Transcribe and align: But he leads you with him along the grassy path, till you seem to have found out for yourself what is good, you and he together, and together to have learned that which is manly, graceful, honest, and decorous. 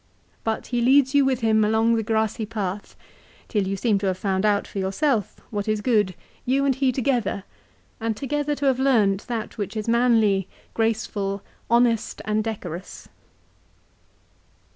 But 0.43 0.65
he 0.73 0.81
leads 0.81 1.13
you 1.13 1.23
with 1.23 1.41
him 1.41 1.63
along 1.63 1.93
the 1.93 2.01
grassy 2.01 2.47
path, 2.47 2.95
till 3.47 3.67
you 3.67 3.77
seem 3.77 3.99
to 3.99 4.07
have 4.07 4.17
found 4.17 4.47
out 4.47 4.65
for 4.65 4.79
yourself 4.79 5.39
what 5.51 5.67
is 5.67 5.79
good, 5.79 6.15
you 6.43 6.65
and 6.65 6.73
he 6.73 6.91
together, 6.91 7.43
and 7.99 8.17
together 8.17 8.55
to 8.55 8.65
have 8.65 8.79
learned 8.79 9.19
that 9.27 9.59
which 9.59 9.77
is 9.77 9.87
manly, 9.87 10.47
graceful, 10.73 11.43
honest, 11.69 12.19
and 12.25 12.43
decorous. 12.43 13.09